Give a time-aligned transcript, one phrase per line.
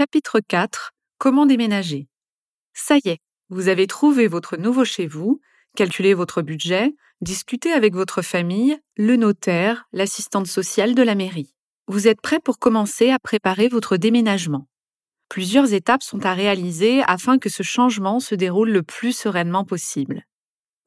[0.00, 2.08] Chapitre 4 Comment déménager
[2.72, 3.18] Ça y est,
[3.50, 5.42] vous avez trouvé votre nouveau chez vous,
[5.76, 11.54] calculé votre budget, discuté avec votre famille, le notaire, l'assistante sociale de la mairie.
[11.86, 14.68] Vous êtes prêt pour commencer à préparer votre déménagement.
[15.28, 20.24] Plusieurs étapes sont à réaliser afin que ce changement se déroule le plus sereinement possible.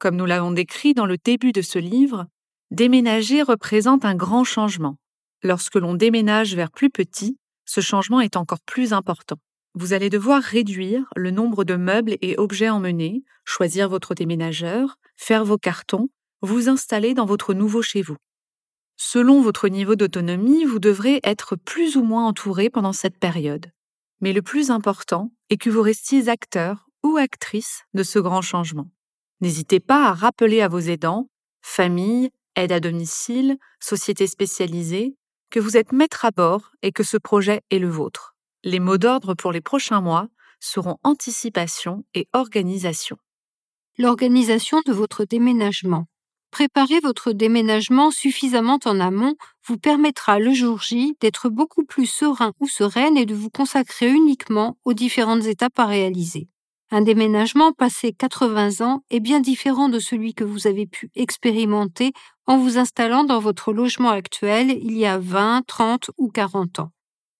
[0.00, 2.26] Comme nous l'avons décrit dans le début de ce livre,
[2.72, 4.96] déménager représente un grand changement.
[5.44, 9.36] Lorsque l'on déménage vers plus petit, ce changement est encore plus important.
[9.74, 15.44] Vous allez devoir réduire le nombre de meubles et objets emmenés, choisir votre déménageur, faire
[15.44, 16.08] vos cartons,
[16.42, 18.16] vous installer dans votre nouveau chez vous.
[18.96, 23.66] Selon votre niveau d'autonomie, vous devrez être plus ou moins entouré pendant cette période.
[24.20, 28.90] Mais le plus important est que vous restiez acteur ou actrice de ce grand changement.
[29.40, 31.28] N'hésitez pas à rappeler à vos aidants,
[31.60, 35.16] famille, aide à domicile, société spécialisée,
[35.54, 38.34] que vous êtes maître à bord et que ce projet est le vôtre.
[38.64, 40.26] Les mots d'ordre pour les prochains mois
[40.58, 43.18] seront anticipation et organisation.
[43.96, 46.06] L'organisation de votre déménagement.
[46.50, 52.52] Préparer votre déménagement suffisamment en amont vous permettra le jour J d'être beaucoup plus serein
[52.58, 56.48] ou sereine et de vous consacrer uniquement aux différentes étapes à réaliser.
[56.90, 62.12] Un déménagement passé 80 ans est bien différent de celui que vous avez pu expérimenter
[62.46, 66.90] en vous installant dans votre logement actuel il y a 20, 30 ou 40 ans.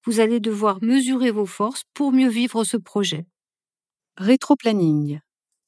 [0.06, 3.26] Vous allez devoir mesurer vos forces pour mieux vivre ce projet.
[4.16, 5.20] Rétroplanning.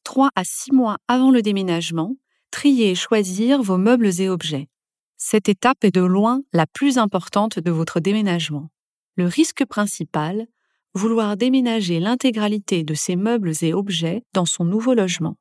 [0.05, 2.17] 3 à 6 mois avant le déménagement,
[2.51, 4.69] trier et choisir vos meubles et objets.
[5.17, 8.71] Cette étape est de loin la plus importante de votre déménagement.
[9.17, 10.47] Le risque principal,
[10.95, 15.37] vouloir déménager l'intégralité de ces meubles et objets dans son nouveau logement.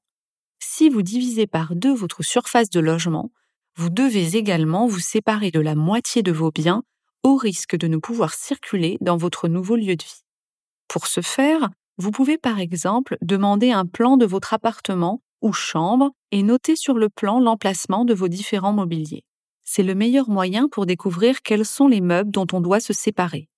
[0.59, 3.31] Si vous divisez par deux votre surface de logement,
[3.77, 6.83] vous devez également vous séparer de la moitié de vos biens
[7.23, 10.23] au risque de ne pouvoir circuler dans votre nouveau lieu de vie.
[10.87, 16.11] Pour ce faire, vous pouvez par exemple demander un plan de votre appartement ou chambre
[16.31, 19.23] et noter sur le plan l'emplacement de vos différents mobiliers.
[19.63, 23.49] C'est le meilleur moyen pour découvrir quels sont les meubles dont on doit se séparer.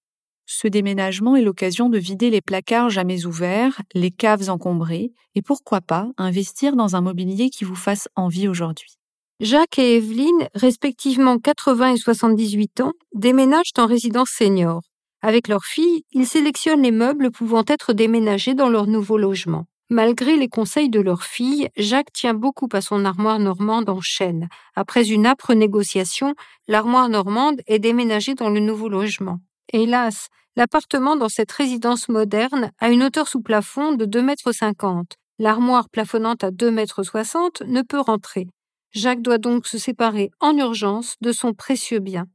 [0.45, 5.81] Ce déménagement est l'occasion de vider les placards jamais ouverts, les caves encombrées, et pourquoi
[5.81, 8.96] pas investir dans un mobilier qui vous fasse envie aujourd'hui.
[9.39, 14.81] Jacques et Evelyne, respectivement 80 et 78 ans, déménagent en résidence senior.
[15.21, 19.65] Avec leur fille, ils sélectionnent les meubles pouvant être déménagés dans leur nouveau logement.
[19.91, 24.49] Malgré les conseils de leur fille, Jacques tient beaucoup à son armoire normande en chêne.
[24.75, 26.33] Après une âpre négociation,
[26.67, 29.37] l'armoire normande est déménagée dans le nouveau logement.
[29.71, 35.03] Hélas, l'appartement dans cette résidence moderne a une hauteur sous plafond de 2,50 m.
[35.37, 38.47] L'armoire plafonnante à 2,60 m ne peut rentrer.
[38.91, 42.27] Jacques doit donc se séparer en urgence de son précieux bien.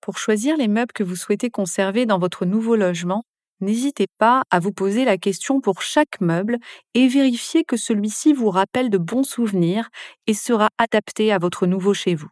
[0.00, 3.24] Pour choisir les meubles que vous souhaitez conserver dans votre nouveau logement,
[3.60, 6.58] n'hésitez pas à vous poser la question pour chaque meuble
[6.94, 9.88] et vérifier que celui-ci vous rappelle de bons souvenirs
[10.26, 12.28] et sera adapté à votre nouveau chez vous.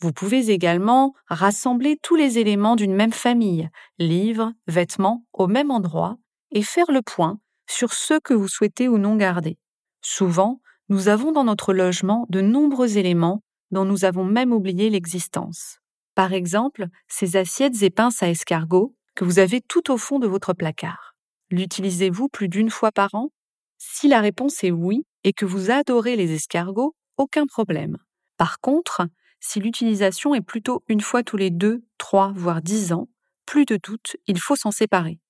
[0.00, 6.16] Vous pouvez également rassembler tous les éléments d'une même famille, livres, vêtements, au même endroit,
[6.50, 7.38] et faire le point
[7.70, 9.56] sur ceux que vous souhaitez ou non garder.
[10.02, 15.78] Souvent, nous avons dans notre logement de nombreux éléments dont nous avons même oublié l'existence.
[16.14, 20.26] Par exemple, ces assiettes et pinces à escargot que vous avez tout au fond de
[20.26, 21.14] votre placard.
[21.50, 23.30] L'utilisez-vous plus d'une fois par an?
[23.78, 27.96] Si la réponse est oui et que vous adorez les escargots, aucun problème.
[28.36, 29.06] Par contre,
[29.40, 33.08] si l'utilisation est plutôt une fois tous les deux, trois, voire dix ans,
[33.46, 35.20] plus de doute, il faut s'en séparer.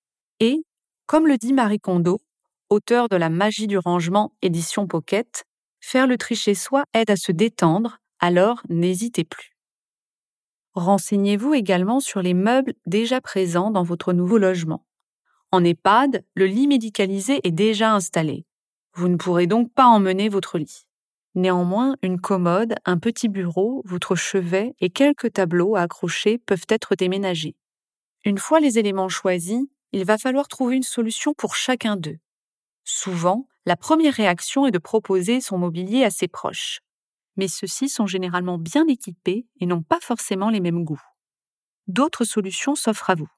[0.40, 0.64] Et,
[1.06, 2.20] comme le dit Marie Kondo,
[2.70, 5.44] auteur de La magie du rangement, édition Pocket,
[5.80, 9.54] faire le tri chez soi aide à se détendre, alors n'hésitez plus.
[10.74, 14.84] Renseignez-vous également sur les meubles déjà présents dans votre nouveau logement.
[15.52, 18.44] En EHPAD, le lit médicalisé est déjà installé.
[18.94, 20.86] Vous ne pourrez donc pas emmener votre lit.
[21.36, 26.94] Néanmoins, une commode, un petit bureau, votre chevet et quelques tableaux à accrocher peuvent être
[26.94, 27.56] déménagés.
[28.24, 32.18] Une fois les éléments choisis, il va falloir trouver une solution pour chacun d'eux.
[32.84, 36.80] Souvent, la première réaction est de proposer son mobilier à ses proches.
[37.36, 41.02] Mais ceux-ci sont généralement bien équipés et n'ont pas forcément les mêmes goûts.
[41.86, 43.30] D'autres solutions s'offrent à vous.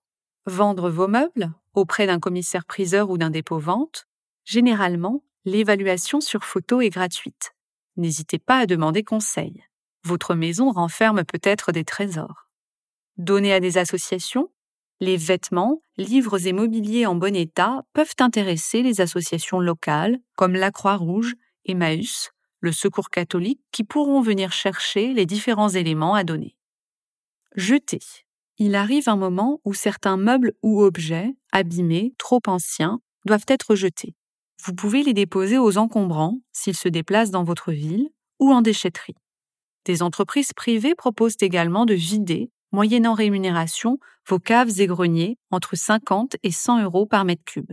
[0.46, 4.06] Vendre vos meubles auprès d'un commissaire-priseur ou d'un dépôt-vente.
[4.44, 7.52] Généralement, l'évaluation sur photo est gratuite
[7.96, 9.64] n'hésitez pas à demander conseil.
[10.04, 12.48] Votre maison renferme peut-être des trésors.
[13.16, 14.50] Donnez à des associations.
[15.00, 20.70] Les vêtements, livres et mobiliers en bon état peuvent intéresser les associations locales comme la
[20.70, 21.34] Croix-Rouge,
[21.66, 26.56] Emmaüs, le Secours catholique qui pourront venir chercher les différents éléments à donner.
[27.54, 28.00] Jeter.
[28.58, 34.14] Il arrive un moment où certains meubles ou objets, abîmés, trop anciens, doivent être jetés.
[34.64, 38.08] Vous pouvez les déposer aux encombrants s'ils se déplacent dans votre ville
[38.38, 39.16] ou en déchetterie.
[39.84, 43.98] Des entreprises privées proposent également de vider, moyennant rémunération,
[44.28, 47.72] vos caves et greniers entre 50 et 100 euros par mètre cube.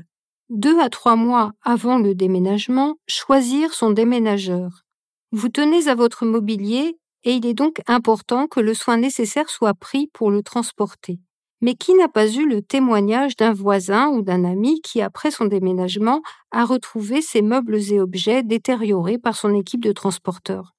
[0.49, 4.83] Deux à trois mois avant le déménagement, choisir son déménageur.
[5.31, 9.73] Vous tenez à votre mobilier et il est donc important que le soin nécessaire soit
[9.73, 11.19] pris pour le transporter.
[11.61, 15.45] Mais qui n'a pas eu le témoignage d'un voisin ou d'un ami qui, après son
[15.45, 20.75] déménagement, a retrouvé ses meubles et objets détériorés par son équipe de transporteurs?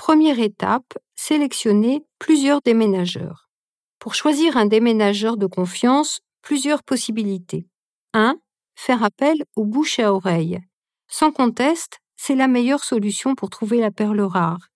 [0.00, 3.50] Première étape, sélectionner plusieurs déménageurs.
[3.98, 7.66] Pour choisir un déménageur de confiance, plusieurs possibilités.
[8.14, 8.38] 1.
[8.74, 10.58] Faire appel au bouche à oreille.
[11.06, 14.68] Sans conteste, c'est la meilleure solution pour trouver la perle rare.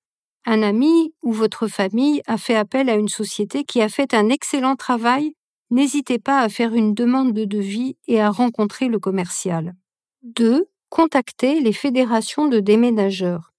[0.44, 4.28] Un ami ou votre famille a fait appel à une société qui a fait un
[4.28, 5.32] excellent travail,
[5.70, 9.74] n'hésitez pas à faire une demande de devis et à rencontrer le commercial.
[10.22, 10.68] 2.
[10.90, 13.53] Contactez les fédérations de déménageurs.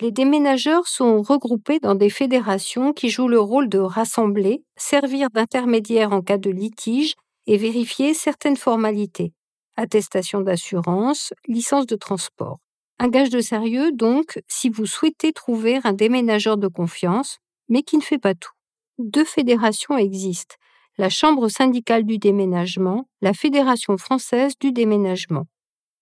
[0.00, 6.12] Les déménageurs sont regroupés dans des fédérations qui jouent le rôle de rassembler, servir d'intermédiaire
[6.12, 7.16] en cas de litige
[7.46, 9.34] et vérifier certaines formalités.
[9.76, 12.60] Attestation d'assurance, licence de transport.
[12.98, 17.36] Un gage de sérieux, donc, si vous souhaitez trouver un déménageur de confiance,
[17.68, 18.52] mais qui ne fait pas tout.
[18.98, 20.56] Deux fédérations existent,
[20.96, 25.44] la Chambre syndicale du déménagement, la Fédération française du déménagement.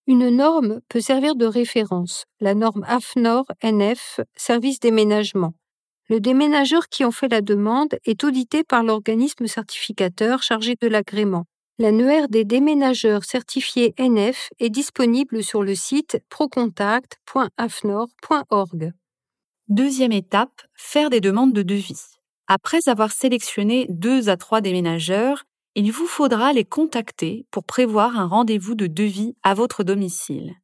[0.09, 5.53] Une norme peut servir de référence, la norme AFNOR NF, service déménagement.
[6.09, 11.45] Le déménageur qui en fait la demande est audité par l'organisme certificateur chargé de l'agrément.
[11.77, 18.91] L'annuaire des déménageurs certifiés NF est disponible sur le site procontact.afnor.org.
[19.67, 22.01] Deuxième étape, faire des demandes de devis.
[22.47, 25.43] Après avoir sélectionné deux à trois déménageurs,
[25.75, 30.55] il vous faudra les contacter pour prévoir un rendez-vous de devis à votre domicile.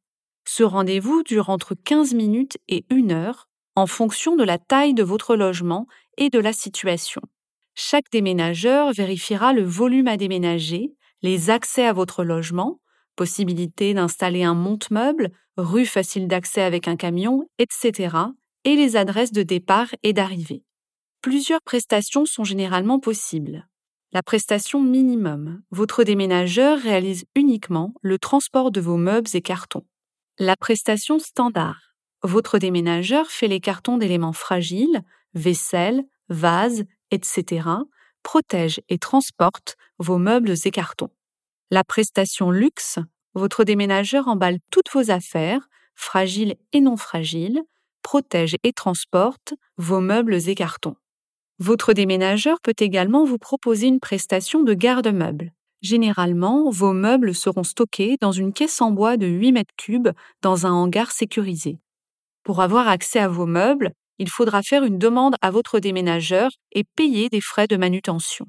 [0.46, 5.02] Ce rendez-vous dure entre 15 minutes et une heure en fonction de la taille de
[5.02, 5.86] votre logement
[6.16, 7.20] et de la situation.
[7.74, 12.80] Chaque déménageur vérifiera le volume à déménager, les accès à votre logement,
[13.16, 18.16] possibilité d'installer un monte-meuble, rue facile d'accès avec un camion, etc.,
[18.64, 20.64] et les adresses de départ et d'arrivée.
[21.22, 23.66] Plusieurs prestations sont généralement possibles.
[24.12, 29.84] La prestation minimum, votre déménageur réalise uniquement le transport de vos meubles et cartons.
[30.38, 35.02] La prestation standard, votre déménageur fait les cartons d'éléments fragiles,
[35.34, 37.68] vaisselle, vases, etc.,
[38.22, 41.10] protège et transporte vos meubles et cartons.
[41.70, 43.00] La prestation luxe,
[43.34, 47.62] votre déménageur emballe toutes vos affaires, fragiles et non fragiles,
[48.02, 50.96] protège et transporte vos meubles et cartons.
[51.58, 55.52] Votre déménageur peut également vous proposer une prestation de garde-meubles.
[55.80, 60.10] Généralement, vos meubles seront stockés dans une caisse en bois de 8 mètres cubes
[60.42, 61.78] dans un hangar sécurisé.
[62.42, 66.84] Pour avoir accès à vos meubles, il faudra faire une demande à votre déménageur et
[66.84, 68.46] payer des frais de manutention.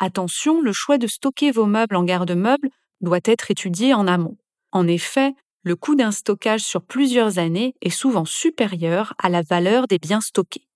[0.00, 4.36] Attention, le choix de stocker vos meubles en garde-meubles doit être étudié en amont.
[4.72, 9.86] En effet, le coût d'un stockage sur plusieurs années est souvent supérieur à la valeur
[9.86, 10.66] des biens stockés.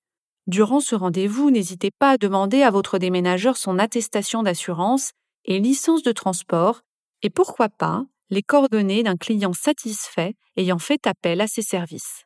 [0.47, 5.11] Durant ce rendez-vous, n'hésitez pas à demander à votre déménageur son attestation d'assurance
[5.45, 6.83] et licence de transport
[7.23, 12.25] et pourquoi pas les coordonnées d'un client satisfait ayant fait appel à ses services.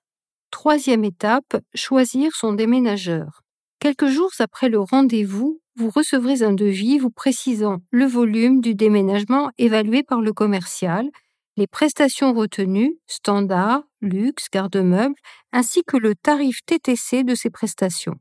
[0.50, 3.42] Troisième étape, choisir son déménageur.
[3.78, 9.50] Quelques jours après le rendez-vous, vous recevrez un devis vous précisant le volume du déménagement
[9.56, 11.09] évalué par le commercial,
[11.56, 15.14] les prestations retenues, standard, luxe, garde-meuble,
[15.52, 18.16] ainsi que le tarif TTC de ces prestations.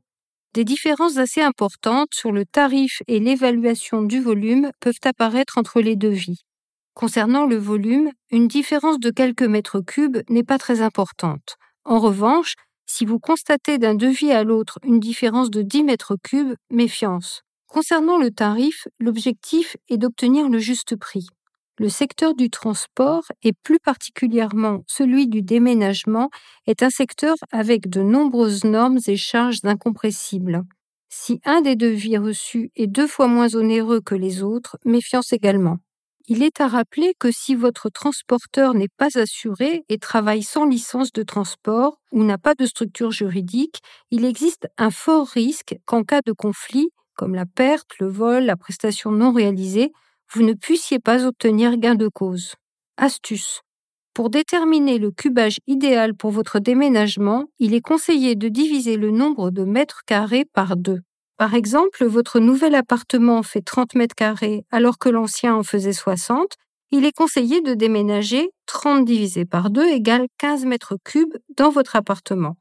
[0.54, 5.96] Des différences assez importantes sur le tarif et l'évaluation du volume peuvent apparaître entre les
[5.96, 6.42] devis.
[6.94, 11.56] Concernant le volume, une différence de quelques mètres cubes n'est pas très importante.
[11.84, 12.54] En revanche,
[12.86, 17.42] si vous constatez d'un devis à l'autre une différence de 10 mètres cubes, méfiance.
[17.68, 21.28] Concernant le tarif, l'objectif est d'obtenir le juste prix.
[21.80, 26.28] Le secteur du transport, et plus particulièrement celui du déménagement,
[26.66, 30.64] est un secteur avec de nombreuses normes et charges incompressibles.
[31.08, 35.78] Si un des devis reçus est deux fois moins onéreux que les autres, méfiance également.
[36.28, 41.12] Il est à rappeler que si votre transporteur n'est pas assuré et travaille sans licence
[41.12, 46.20] de transport ou n'a pas de structure juridique, il existe un fort risque qu'en cas
[46.26, 49.92] de conflit, comme la perte, le vol, la prestation non réalisée,
[50.32, 52.54] vous ne puissiez pas obtenir gain de cause.
[52.96, 53.62] Astuce.
[54.14, 59.50] Pour déterminer le cubage idéal pour votre déménagement, il est conseillé de diviser le nombre
[59.50, 61.00] de mètres carrés par deux.
[61.36, 66.54] Par exemple, votre nouvel appartement fait 30 mètres carrés alors que l'ancien en faisait 60.
[66.92, 71.96] Il est conseillé de déménager 30 divisé par 2 égale 15 mètres cubes dans votre
[71.96, 72.56] appartement.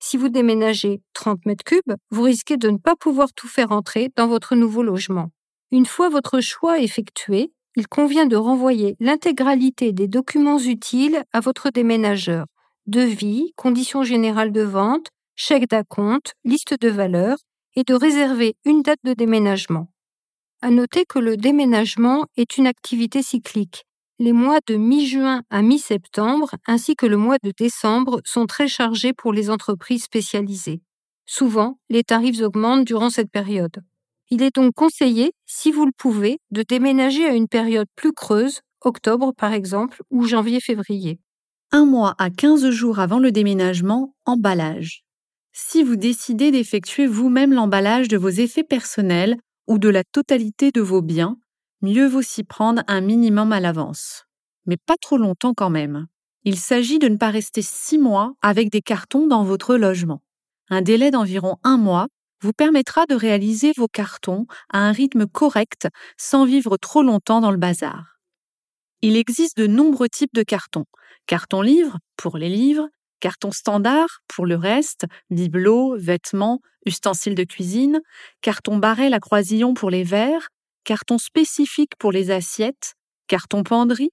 [0.00, 4.08] Si vous déménagez 30 mètres cubes, vous risquez de ne pas pouvoir tout faire entrer
[4.16, 5.30] dans votre nouveau logement.
[5.72, 11.70] Une fois votre choix effectué, il convient de renvoyer l'intégralité des documents utiles à votre
[11.70, 12.44] déménageur.
[12.86, 17.38] Devis, conditions générales de vente, chèque d'acompte, liste de valeurs
[17.74, 19.88] et de réserver une date de déménagement.
[20.60, 23.86] À noter que le déménagement est une activité cyclique.
[24.18, 29.14] Les mois de mi-juin à mi-septembre ainsi que le mois de décembre sont très chargés
[29.14, 30.82] pour les entreprises spécialisées.
[31.24, 33.82] Souvent, les tarifs augmentent durant cette période.
[34.34, 38.60] Il est donc conseillé, si vous le pouvez, de déménager à une période plus creuse,
[38.80, 41.20] octobre par exemple, ou janvier-février.
[41.70, 45.04] Un mois à 15 jours avant le déménagement, emballage.
[45.52, 49.36] Si vous décidez d'effectuer vous-même l'emballage de vos effets personnels
[49.66, 51.36] ou de la totalité de vos biens,
[51.82, 54.24] mieux vaut s'y prendre un minimum à l'avance.
[54.64, 56.06] Mais pas trop longtemps quand même.
[56.44, 60.22] Il s'agit de ne pas rester six mois avec des cartons dans votre logement.
[60.70, 62.08] Un délai d'environ un mois
[62.42, 67.52] vous permettra de réaliser vos cartons à un rythme correct sans vivre trop longtemps dans
[67.52, 68.18] le bazar.
[69.00, 70.84] Il existe de nombreux types de cartons.
[71.26, 72.88] Carton livre pour les livres,
[73.20, 78.00] carton standard pour le reste, bibelots, vêtements, ustensiles de cuisine,
[78.40, 80.48] carton barrel à croisillon pour les verres,
[80.84, 82.94] carton spécifique pour les assiettes,
[83.28, 84.10] carton penderie.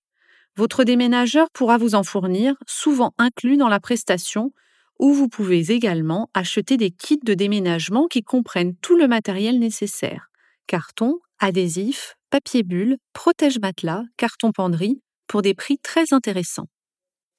[0.55, 4.51] Votre déménageur pourra vous en fournir, souvent inclus dans la prestation,
[4.99, 10.29] ou vous pouvez également acheter des kits de déménagement qui comprennent tout le matériel nécessaire.
[10.67, 16.67] Carton, adhésif, papier bulle, protège-matelas, carton penderie, pour des prix très intéressants.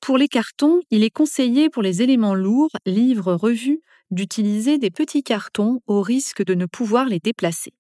[0.01, 5.23] Pour les cartons, il est conseillé pour les éléments lourds, livres, revues, d'utiliser des petits
[5.23, 7.73] cartons au risque de ne pouvoir les déplacer.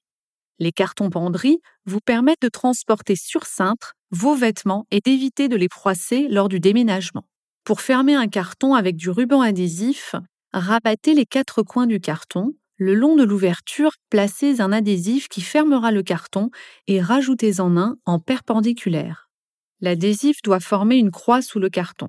[0.59, 5.69] Les cartons penderie vous permettent de transporter sur cintre vos vêtements et d'éviter de les
[5.73, 7.25] froisser lors du déménagement.
[7.71, 10.17] Pour fermer un carton avec du ruban adhésif,
[10.53, 12.57] rabattez les quatre coins du carton.
[12.79, 16.51] Le long de l'ouverture, placez un adhésif qui fermera le carton
[16.89, 19.31] et rajoutez-en un en perpendiculaire.
[19.81, 22.09] L'adhésif doit former une croix sous le carton.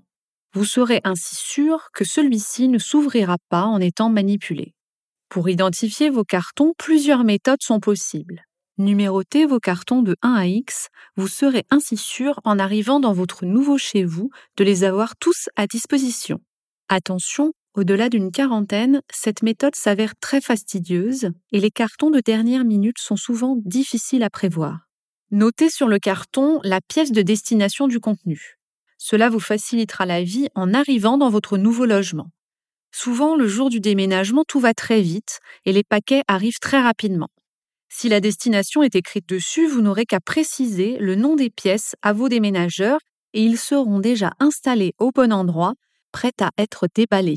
[0.55, 4.73] Vous serez ainsi sûr que celui-ci ne s'ouvrira pas en étant manipulé.
[5.29, 8.45] Pour identifier vos cartons, plusieurs méthodes sont possibles.
[8.81, 13.45] Numérotez vos cartons de 1 à X, vous serez ainsi sûr en arrivant dans votre
[13.45, 16.39] nouveau chez vous de les avoir tous à disposition.
[16.89, 22.97] Attention, au-delà d'une quarantaine, cette méthode s'avère très fastidieuse et les cartons de dernière minute
[22.97, 24.87] sont souvent difficiles à prévoir.
[25.29, 28.57] Notez sur le carton la pièce de destination du contenu.
[28.97, 32.31] Cela vous facilitera la vie en arrivant dans votre nouveau logement.
[32.91, 37.29] Souvent, le jour du déménagement, tout va très vite et les paquets arrivent très rapidement.
[37.93, 42.13] Si la destination est écrite dessus, vous n'aurez qu'à préciser le nom des pièces à
[42.13, 43.01] vos déménageurs
[43.33, 45.73] et ils seront déjà installés au bon endroit,
[46.13, 47.35] prêts à être déballés.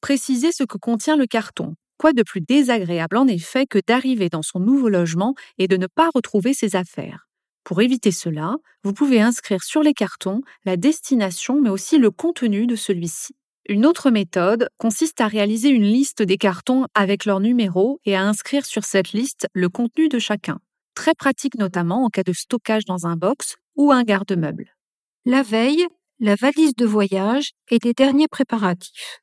[0.00, 1.74] Précisez ce que contient le carton.
[1.98, 5.88] Quoi de plus désagréable en effet que d'arriver dans son nouveau logement et de ne
[5.88, 7.26] pas retrouver ses affaires?
[7.64, 12.68] Pour éviter cela, vous pouvez inscrire sur les cartons la destination mais aussi le contenu
[12.68, 13.34] de celui-ci.
[13.68, 18.22] Une autre méthode consiste à réaliser une liste des cartons avec leur numéro et à
[18.22, 20.60] inscrire sur cette liste le contenu de chacun.
[20.94, 24.76] Très pratique notamment en cas de stockage dans un box ou un garde-meuble.
[25.24, 25.84] La veille,
[26.20, 29.20] la valise de voyage et les derniers préparatifs.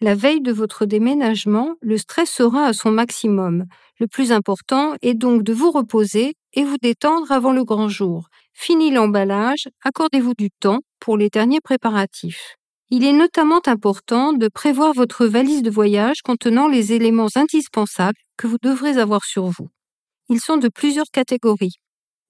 [0.00, 3.64] La veille de votre déménagement, le stress sera à son maximum.
[3.98, 8.28] Le plus important est donc de vous reposer et vous détendre avant le grand jour.
[8.54, 12.59] Fini l'emballage, accordez-vous du temps pour les derniers préparatifs.
[12.92, 18.48] Il est notamment important de prévoir votre valise de voyage contenant les éléments indispensables que
[18.48, 19.68] vous devrez avoir sur vous.
[20.28, 21.76] Ils sont de plusieurs catégories.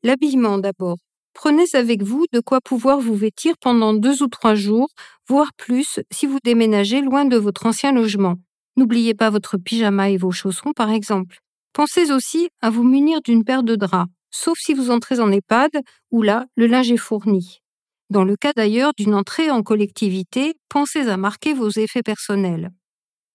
[0.02, 0.98] L'habillement d'abord.
[1.32, 4.90] Prenez avec vous de quoi pouvoir vous vêtir pendant deux ou trois jours,
[5.26, 8.36] voire plus si vous déménagez loin de votre ancien logement.
[8.76, 11.38] N'oubliez pas votre pyjama et vos chaussons par exemple.
[11.72, 15.70] Pensez aussi à vous munir d'une paire de draps, sauf si vous entrez en EHPAD,
[16.10, 17.62] où là, le linge est fourni.
[18.10, 22.70] Dans le cas d'ailleurs d'une entrée en collectivité, pensez à marquer vos effets personnels.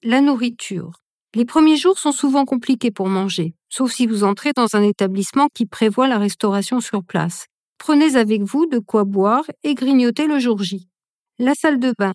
[0.04, 0.92] La nourriture.
[1.34, 5.48] Les premiers jours sont souvent compliqués pour manger, sauf si vous entrez dans un établissement
[5.54, 7.46] qui prévoit la restauration sur place.
[7.78, 10.90] Prenez avec vous de quoi boire et grignoter le jour J.
[11.40, 12.14] La salle de bain.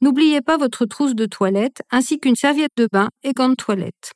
[0.00, 4.12] N'oubliez pas votre trousse de toilette ainsi qu'une serviette de bain et gants de toilette.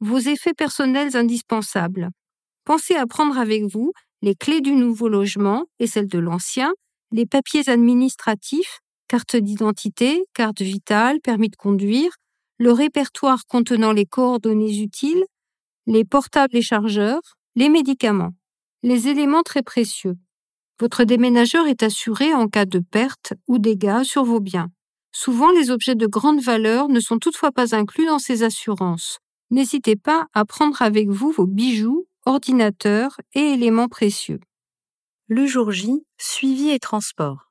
[0.00, 2.08] Vos effets personnels indispensables.
[2.64, 6.72] Pensez à prendre avec vous les clés du nouveau logement et celles de l'ancien,
[7.12, 12.10] les papiers administratifs, carte d'identité, carte vitale, permis de conduire,
[12.58, 15.24] le répertoire contenant les coordonnées utiles,
[15.86, 17.22] les portables et chargeurs,
[17.54, 18.32] les médicaments,
[18.82, 20.16] les éléments très précieux.
[20.80, 24.70] Votre déménageur est assuré en cas de perte ou dégâts sur vos biens.
[25.12, 29.18] Souvent, les objets de grande valeur ne sont toutefois pas inclus dans ces assurances.
[29.50, 34.40] N'hésitez pas à prendre avec vous vos bijoux, ordinateurs et éléments précieux.
[35.28, 37.50] Le jour J, suivi et transport.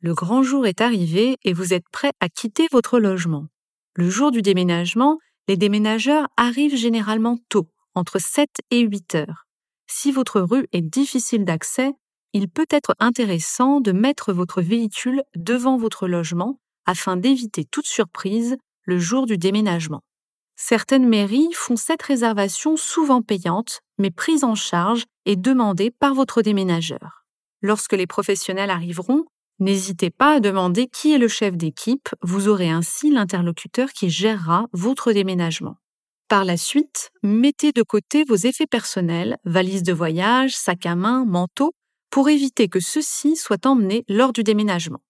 [0.00, 3.48] Le grand jour est arrivé et vous êtes prêt à quitter votre logement.
[3.96, 9.48] Le jour du déménagement, les déménageurs arrivent généralement tôt, entre 7 et 8 heures.
[9.88, 11.94] Si votre rue est difficile d'accès,
[12.32, 18.56] il peut être intéressant de mettre votre véhicule devant votre logement afin d'éviter toute surprise
[18.84, 20.04] le jour du déménagement.
[20.54, 26.42] Certaines mairies font cette réservation souvent payante, mais prise en charge et demandée par votre
[26.42, 27.24] déménageur.
[27.62, 29.24] Lorsque les professionnels arriveront,
[29.58, 34.66] n'hésitez pas à demander qui est le chef d'équipe, vous aurez ainsi l'interlocuteur qui gérera
[34.72, 35.76] votre déménagement.
[36.28, 41.24] Par la suite, mettez de côté vos effets personnels, valises de voyage, sac à main,
[41.24, 41.72] manteau,
[42.10, 45.02] pour éviter que ceux-ci soient emmenés lors du déménagement.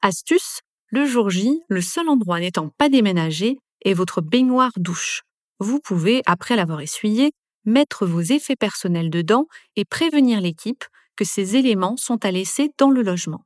[0.00, 5.22] Astuce, le jour J, le seul endroit n'étant pas déménagé est votre baignoire douche.
[5.58, 7.32] Vous pouvez, après l'avoir essuyé,
[7.64, 10.84] mettre vos effets personnels dedans et prévenir l'équipe
[11.16, 13.44] que ces éléments sont à laisser dans le logement.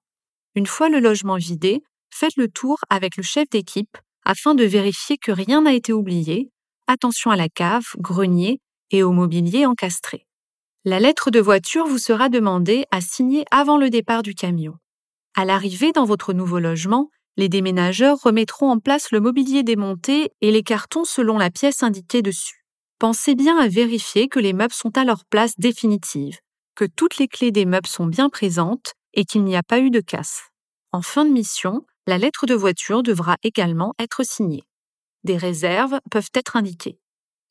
[0.54, 5.18] Une fois le logement vidé, faites le tour avec le chef d'équipe afin de vérifier
[5.18, 6.50] que rien n'a été oublié.
[6.86, 10.26] Attention à la cave, grenier et au mobilier encastré.
[10.84, 14.74] La lettre de voiture vous sera demandée à signer avant le départ du camion.
[15.34, 20.50] À l'arrivée dans votre nouveau logement, les déménageurs remettront en place le mobilier démonté et
[20.50, 22.65] les cartons selon la pièce indiquée dessus.
[22.98, 26.38] Pensez bien à vérifier que les meubles sont à leur place définitive,
[26.74, 29.90] que toutes les clés des meubles sont bien présentes et qu'il n'y a pas eu
[29.90, 30.44] de casse.
[30.92, 34.62] En fin de mission, la lettre de voiture devra également être signée.
[35.24, 36.98] Des réserves peuvent être indiquées.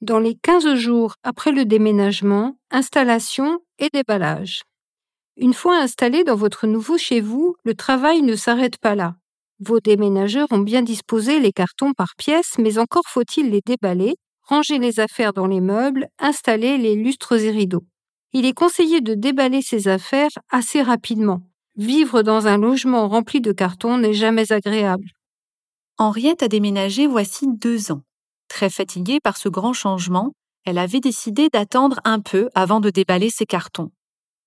[0.02, 4.64] Dans les 15 jours après le déménagement, installation et déballage.
[5.38, 9.16] Une fois installé dans votre nouveau chez vous, le travail ne s'arrête pas là.
[9.60, 14.80] Vos déménageurs ont bien disposé les cartons par pièces, mais encore faut-il les déballer, ranger
[14.80, 17.86] les affaires dans les meubles, installer les lustres et rideaux.
[18.34, 21.42] Il est conseillé de déballer ces affaires assez rapidement.
[21.78, 25.10] Vivre dans un logement rempli de cartons n'est jamais agréable.
[25.98, 28.02] Henriette a déménagé voici deux ans.
[28.48, 30.34] Très fatiguée par ce grand changement,
[30.66, 33.92] elle avait décidé d'attendre un peu avant de déballer ses cartons.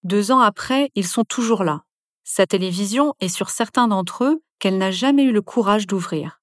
[0.04, 1.82] Deux ans après, ils sont toujours là.
[2.24, 6.40] Sa télévision est sur certains d'entre eux qu'elle n'a jamais eu le courage d'ouvrir.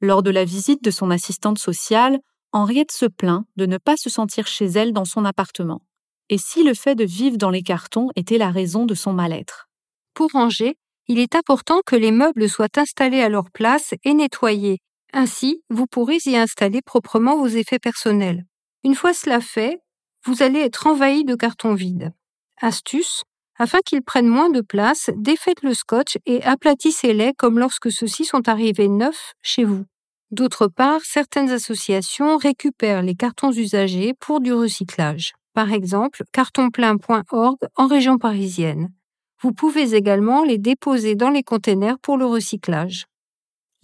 [0.00, 2.18] Lors de la visite de son assistante sociale,
[2.54, 5.82] Henriette se plaint de ne pas se sentir chez elle dans son appartement.
[6.28, 9.68] Et si le fait de vivre dans les cartons était la raison de son mal-être?
[10.14, 10.76] Pour ranger,
[11.08, 14.78] il est important que les meubles soient installés à leur place et nettoyés.
[15.12, 18.44] Ainsi, vous pourrez y installer proprement vos effets personnels.
[18.84, 19.80] Une fois cela fait,
[20.24, 22.12] vous allez être envahi de cartons vides.
[22.60, 23.24] Astuce,
[23.58, 28.48] afin qu'ils prennent moins de place, défaites le scotch et aplatissez-les comme lorsque ceux-ci sont
[28.48, 29.86] arrivés neufs chez vous.
[30.34, 35.32] D'autre part, certaines associations récupèrent les cartons usagés pour du recyclage.
[35.52, 38.92] Par exemple, cartonplein.org en région parisienne.
[39.40, 43.06] Vous pouvez également les déposer dans les containers pour le recyclage.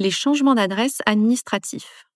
[0.01, 2.09] Les changements d'adresse administratifs.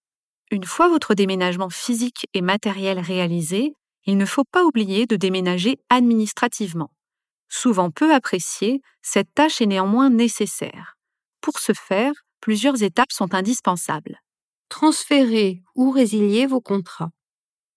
[0.51, 5.79] Une fois votre déménagement physique et matériel réalisé, il ne faut pas oublier de déménager
[5.91, 6.91] administrativement.
[7.49, 10.97] Souvent peu appréciée, cette tâche est néanmoins nécessaire.
[11.41, 14.19] Pour ce faire, plusieurs étapes sont indispensables.
[14.77, 17.11] Transférer ou résilier vos contrats.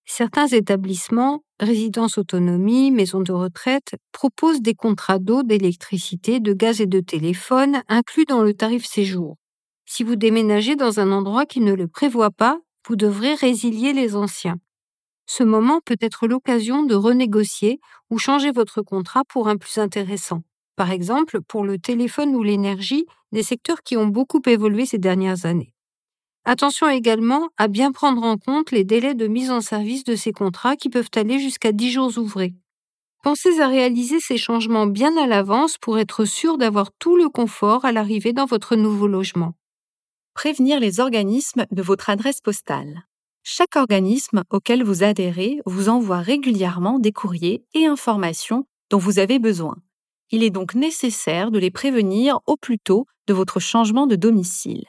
[0.08, 6.88] Certains établissements, résidences autonomie, maisons de retraite, proposent des contrats d'eau, d'électricité, de gaz et
[6.88, 9.36] de téléphone inclus dans le tarif séjour.
[9.86, 12.58] Si vous déménagez dans un endroit qui ne le prévoit pas,
[12.88, 14.58] vous devrez résilier les anciens.
[15.28, 17.80] Ce moment peut être l'occasion de renégocier
[18.10, 20.42] ou changer votre contrat pour un plus intéressant.
[20.76, 25.46] Par exemple, pour le téléphone ou l'énergie, des secteurs qui ont beaucoup évolué ces dernières
[25.46, 25.76] années.
[26.50, 30.32] Attention également à bien prendre en compte les délais de mise en service de ces
[30.32, 32.54] contrats qui peuvent aller jusqu'à 10 jours ouvrés.
[33.22, 37.84] Pensez à réaliser ces changements bien à l'avance pour être sûr d'avoir tout le confort
[37.84, 39.56] à l'arrivée dans votre nouveau logement.
[40.36, 43.02] Prévenir les organismes de votre adresse postale.
[43.44, 49.40] Chaque organisme auquel vous adhérez vous envoie régulièrement des courriers et informations dont vous avez
[49.40, 49.76] besoin.
[50.32, 54.86] Il est donc nécessaire de les prévenir au plus tôt de votre changement de domicile.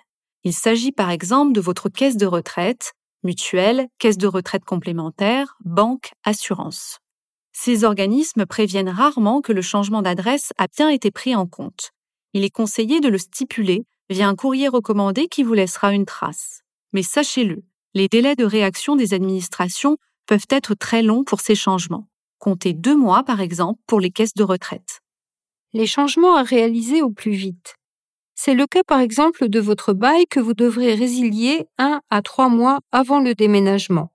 [0.49, 6.13] Il s'agit par exemple de votre caisse de retraite, mutuelle, caisse de retraite complémentaire, banque,
[6.25, 7.01] assurance.
[7.53, 11.91] Ces organismes préviennent rarement que le changement d'adresse a bien été pris en compte.
[12.33, 16.63] Il est conseillé de le stipuler via un courrier recommandé qui vous laissera une trace.
[16.95, 22.09] Mais sachez-le, les délais de réaction des administrations peuvent être très longs pour ces changements.
[22.39, 25.01] Comptez deux mois, par exemple, pour les caisses de retraite.
[25.75, 27.78] Les changements à réaliser au plus vite.
[28.41, 32.49] C'est le cas par exemple de votre bail que vous devrez résilier un à trois
[32.49, 34.13] mois avant le déménagement.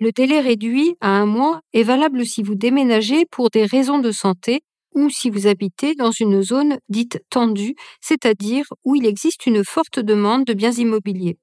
[0.00, 4.12] Le délai réduit à un mois est valable si vous déménagez pour des raisons de
[4.12, 4.62] santé
[4.94, 10.00] ou si vous habitez dans une zone dite tendue, c'est-à-dire où il existe une forte
[10.00, 11.36] demande de biens immobiliers.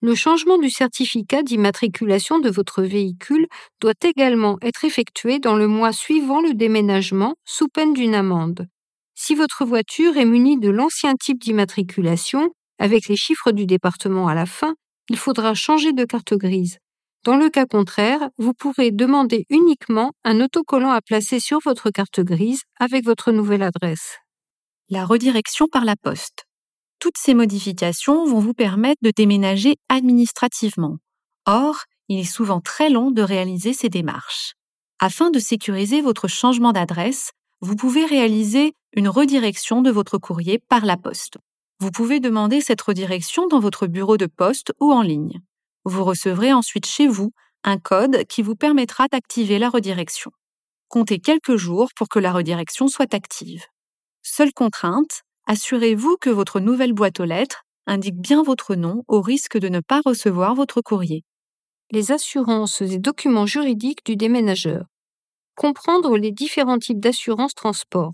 [0.00, 3.48] Le changement du certificat d'immatriculation de votre véhicule
[3.82, 8.66] doit également être effectué dans le mois suivant le déménagement sous peine d'une amende.
[9.18, 14.34] Si votre voiture est munie de l'ancien type d'immatriculation, avec les chiffres du département à
[14.34, 14.74] la fin,
[15.08, 16.78] il faudra changer de carte grise.
[17.24, 22.20] Dans le cas contraire, vous pourrez demander uniquement un autocollant à placer sur votre carte
[22.20, 24.18] grise avec votre nouvelle adresse.
[24.90, 26.44] La redirection par la poste.
[26.98, 30.98] Toutes ces modifications vont vous permettre de déménager administrativement.
[31.46, 34.52] Or, il est souvent très long de réaliser ces démarches.
[35.00, 40.84] Afin de sécuriser votre changement d'adresse, vous pouvez réaliser une redirection de votre courrier par
[40.84, 41.38] la poste.
[41.80, 45.40] Vous pouvez demander cette redirection dans votre bureau de poste ou en ligne.
[45.84, 47.32] Vous recevrez ensuite chez vous
[47.64, 50.30] un code qui vous permettra d'activer la redirection.
[50.88, 53.64] Comptez quelques jours pour que la redirection soit active.
[54.22, 59.58] Seule contrainte, assurez-vous que votre nouvelle boîte aux lettres indique bien votre nom au risque
[59.58, 61.24] de ne pas recevoir votre courrier.
[61.90, 64.86] Les assurances et documents juridiques du déménageur.
[65.56, 68.12] Comprendre les différents types d'assurance transport.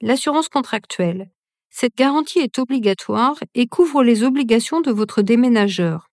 [0.00, 1.32] L'assurance contractuelle.
[1.68, 6.08] Cette garantie est obligatoire et couvre les obligations de votre déménageur.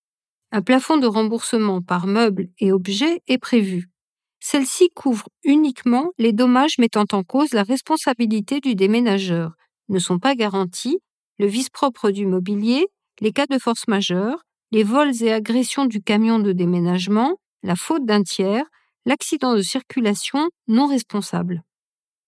[0.52, 3.92] Un plafond de remboursement par meuble et objet est prévu.
[4.40, 9.54] Celle-ci couvre uniquement les dommages mettant en cause la responsabilité du déménageur,
[9.90, 10.98] ne sont pas garantis
[11.38, 12.88] le vice-propre du mobilier,
[13.22, 18.06] les cas de force majeure, les vols et agressions du camion de déménagement, la faute
[18.06, 18.66] d'un tiers,
[19.06, 21.64] l'accident de circulation non responsable.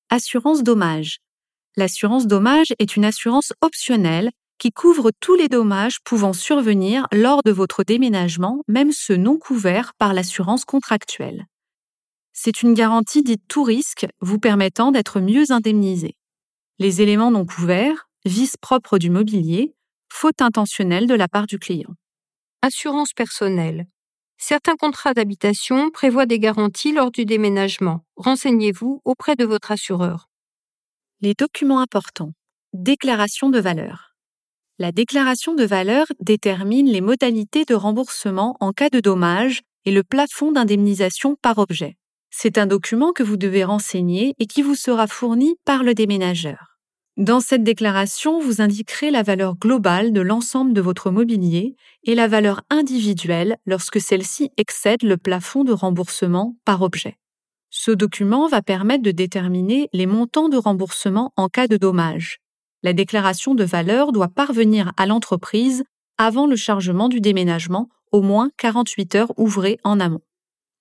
[0.10, 1.20] Assurance dommage.
[1.78, 7.52] L'assurance dommage est une assurance optionnelle qui couvre tous les dommages pouvant survenir lors de
[7.52, 11.46] votre déménagement, même ceux non couverts par l'assurance contractuelle.
[12.34, 16.16] C'est une garantie dite tout risque vous permettant d'être mieux indemnisé
[16.80, 19.76] les éléments non couverts, vices propres du mobilier,
[20.10, 21.94] faute intentionnelle de la part du client.
[22.62, 23.88] Assurance personnelle.
[24.38, 28.02] Certains contrats d'habitation prévoient des garanties lors du déménagement.
[28.18, 30.30] Renseignez-vous auprès de votre assureur.
[31.22, 32.34] Les documents importants.
[32.74, 34.16] Déclaration de valeur.
[34.78, 40.04] La déclaration de valeur détermine les modalités de remboursement en cas de dommage et le
[40.04, 41.98] plafond d'indemnisation par objet.
[42.30, 46.75] C'est un document que vous devez renseigner et qui vous sera fourni par le déménageur.
[47.18, 52.28] Dans cette déclaration, vous indiquerez la valeur globale de l'ensemble de votre mobilier et la
[52.28, 57.18] valeur individuelle lorsque celle-ci excède le plafond de remboursement par objet.
[57.70, 62.40] Ce document va permettre de déterminer les montants de remboursement en cas de dommage.
[62.84, 65.86] La déclaration de valeur doit parvenir à l'entreprise
[66.18, 70.22] avant le chargement du déménagement, au moins 48 heures ouvrées en amont.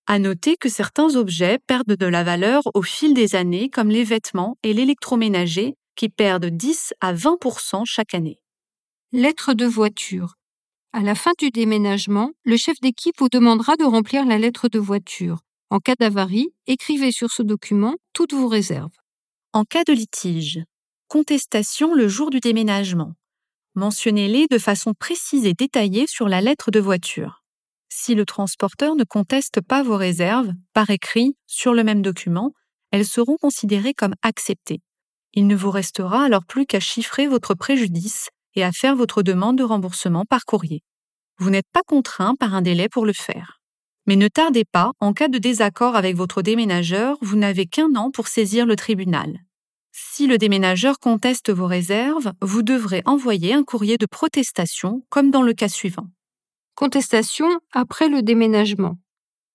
[0.08, 4.04] À noter que certains objets perdent de la valeur au fil des années, comme les
[4.04, 8.40] vêtements et l'électroménager, qui perdent 10 à 20% chaque année.
[9.12, 10.34] Lettre de voiture.
[10.92, 14.78] À la fin du déménagement, le chef d'équipe vous demandera de remplir la lettre de
[14.78, 15.38] voiture.
[15.70, 18.96] En cas d'avarie, écrivez sur ce document toutes vos réserves.
[19.52, 20.62] En cas de litige,
[21.08, 23.14] contestation le jour du déménagement.
[23.74, 27.44] Mentionnez-les de façon précise et détaillée sur la lettre de voiture
[27.94, 32.52] si le transporteur ne conteste pas vos réserves, par écrit, sur le même document,
[32.90, 34.82] elles seront considérées comme acceptées.
[35.36, 39.58] Il ne vous restera alors plus qu'à chiffrer votre préjudice et à faire votre demande
[39.58, 40.82] de remboursement par courrier.
[41.38, 43.60] Vous n'êtes pas contraint par un délai pour le faire.
[44.06, 48.12] Mais ne tardez pas, en cas de désaccord avec votre déménageur, vous n'avez qu'un an
[48.12, 49.40] pour saisir le tribunal.
[49.90, 55.42] Si le déménageur conteste vos réserves, vous devrez envoyer un courrier de protestation, comme dans
[55.42, 56.06] le cas suivant.
[56.76, 58.96] Contestation après le déménagement.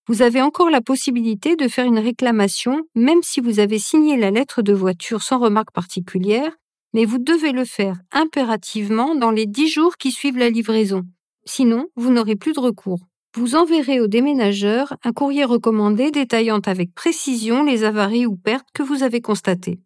[0.10, 4.32] Vous avez encore la possibilité de faire une réclamation même si vous avez signé la
[4.32, 6.52] lettre de voiture sans remarque particulière,
[6.96, 11.04] mais vous devez le faire impérativement dans les dix jours qui suivent la livraison.
[11.46, 13.02] Sinon, vous n'aurez plus de recours.
[13.36, 18.82] Vous enverrez au déménageur un courrier recommandé détaillant avec précision les avaries ou pertes que
[18.82, 19.80] vous avez constatées.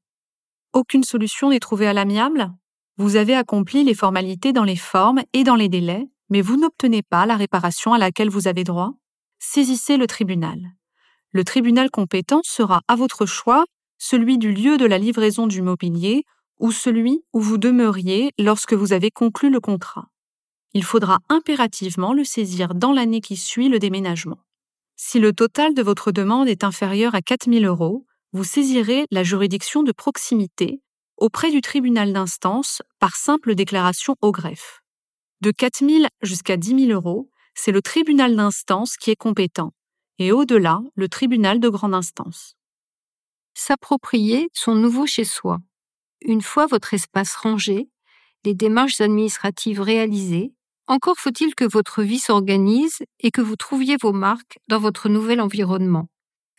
[0.72, 2.50] Aucune solution n'est trouvée à l'amiable
[2.96, 7.02] Vous avez accompli les formalités dans les formes et dans les délais, mais vous n'obtenez
[7.02, 8.94] pas la réparation à laquelle vous avez droit,
[9.44, 10.72] saisissez le tribunal.
[11.32, 13.66] Le tribunal compétent sera à votre choix
[13.98, 16.24] celui du lieu de la livraison du mobilier
[16.60, 20.08] ou celui où vous demeuriez lorsque vous avez conclu le contrat.
[20.74, 24.40] Il faudra impérativement le saisir dans l'année qui suit le déménagement.
[24.96, 29.24] Si le total de votre demande est inférieur à 4 000 euros, vous saisirez la
[29.24, 30.82] juridiction de proximité
[31.18, 34.82] auprès du tribunal d'instance par simple déclaration au greffe.
[35.42, 39.74] De 4 000 jusqu'à 10 000 euros, c'est le tribunal d'instance qui est compétent,
[40.20, 42.56] et au-delà, le tribunal de grande instance.
[43.54, 45.60] S'approprier son nouveau chez soi.
[46.22, 47.90] Une fois votre espace rangé,
[48.46, 50.54] les démarches administratives réalisées,
[50.88, 55.40] encore faut-il que votre vie s'organise et que vous trouviez vos marques dans votre nouvel
[55.40, 56.10] environnement.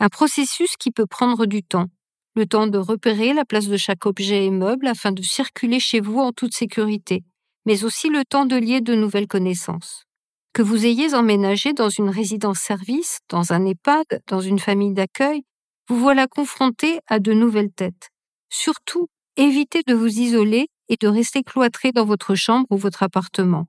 [0.00, 1.88] Un processus qui peut prendre du temps.
[2.35, 6.00] Le temps de repérer la place de chaque objet et meuble afin de circuler chez
[6.00, 7.22] vous en toute sécurité,
[7.66, 10.04] mais aussi le temps de lier de nouvelles connaissances.
[10.55, 15.43] Que vous ayez emménagé dans une résidence-service, dans un EHPAD, dans une famille d'accueil,
[15.88, 18.11] vous voilà confronté à de nouvelles têtes.
[18.51, 23.67] Surtout, évitez de vous isoler et de rester cloîtré dans votre chambre ou votre appartement.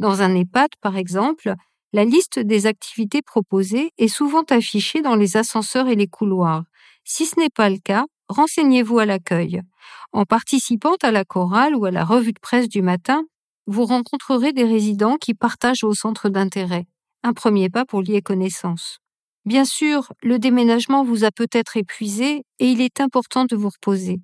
[0.00, 1.54] Dans un EHPAD, par exemple,
[1.92, 6.64] la liste des activités proposées est souvent affichée dans les ascenseurs et les couloirs.
[7.04, 9.62] Si ce n'est pas le cas, renseignez-vous à l'accueil.
[10.10, 13.22] En participant à la chorale ou à la revue de presse du matin,
[13.66, 16.86] vous rencontrerez des résidents qui partagent vos centres d'intérêt.
[17.22, 18.98] Un premier pas pour lier connaissance.
[19.44, 24.20] Bien sûr, le déménagement vous a peut-être épuisé et il est important de vous reposer.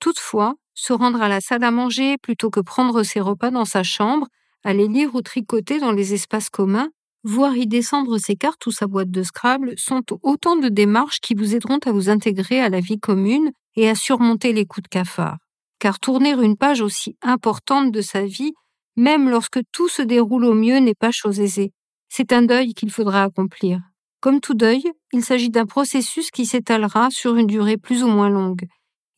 [0.00, 3.82] Toutefois, se rendre à la salle à manger plutôt que prendre ses repas dans sa
[3.82, 4.26] chambre,
[4.64, 6.90] aller lire ou tricoter dans les espaces communs,
[7.22, 11.34] voir y descendre ses cartes ou sa boîte de Scrabble sont autant de démarches qui
[11.34, 14.88] vous aideront à vous intégrer à la vie commune et à surmonter les coups de
[14.88, 15.36] cafard.
[15.78, 18.52] Car tourner une page aussi importante de sa vie,
[19.00, 21.72] même lorsque tout se déroule au mieux, n'est pas chose aisée.
[22.10, 23.80] C'est un deuil qu'il faudra accomplir.
[24.20, 24.84] Comme tout deuil,
[25.14, 28.66] il s'agit d'un processus qui s'étalera sur une durée plus ou moins longue.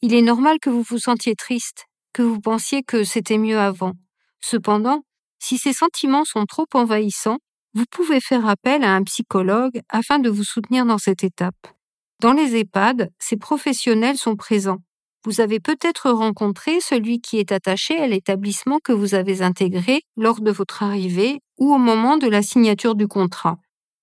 [0.00, 3.94] Il est normal que vous vous sentiez triste, que vous pensiez que c'était mieux avant.
[4.40, 5.02] Cependant,
[5.40, 7.38] si ces sentiments sont trop envahissants,
[7.74, 11.66] vous pouvez faire appel à un psychologue afin de vous soutenir dans cette étape.
[12.20, 14.78] Dans les EHPAD, ces professionnels sont présents.
[15.24, 20.40] Vous avez peut-être rencontré celui qui est attaché à l'établissement que vous avez intégré lors
[20.40, 23.58] de votre arrivée ou au moment de la signature du contrat.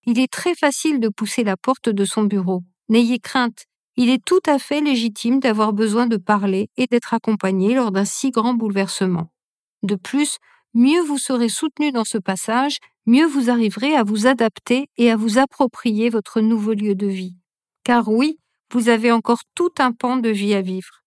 [0.06, 2.64] Il est très facile de pousser la porte de son bureau.
[2.88, 3.66] N'ayez crainte,
[3.98, 8.06] il est tout à fait légitime d'avoir besoin de parler et d'être accompagné lors d'un
[8.06, 9.30] si grand bouleversement.
[9.84, 10.38] De plus,
[10.74, 15.18] mieux vous serez soutenu dans ce passage, mieux vous arriverez à vous adapter et à
[15.18, 17.36] vous approprier votre nouveau lieu de vie.
[17.84, 18.40] Car oui,
[18.72, 21.04] vous avez encore tout un pan de vie à vivre.